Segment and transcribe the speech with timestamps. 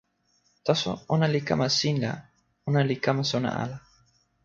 [0.65, 2.13] taso ona li kama sin la
[2.69, 3.77] ona li kama sona ala.